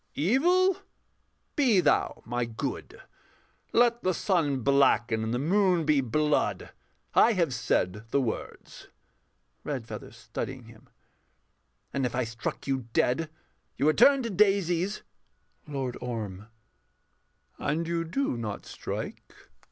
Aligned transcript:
Evil, 0.15 0.77
be 1.55 1.79
thou 1.79 2.23
my 2.25 2.43
good; 2.43 3.03
Let 3.71 4.01
the 4.01 4.15
sun 4.15 4.61
blacken 4.61 5.23
and 5.23 5.31
the 5.31 5.37
moon 5.37 5.85
be 5.85 6.01
blood: 6.01 6.71
I 7.13 7.33
have 7.33 7.53
said 7.53 8.09
the 8.09 8.19
words. 8.19 8.87
REDFEATHER 9.63 10.11
[studying 10.11 10.63
him]. 10.63 10.89
And 11.93 12.03
if 12.03 12.15
I 12.15 12.23
struck 12.23 12.65
you 12.65 12.87
dead, 12.93 13.29
You 13.77 13.85
would 13.85 13.99
turn 13.99 14.23
to 14.23 14.31
daisies! 14.31 15.03
LORD 15.67 15.95
ORM. 16.01 16.47
And 17.59 17.87
you 17.87 18.03
do 18.03 18.35
not 18.35 18.65
strike. 18.65 19.35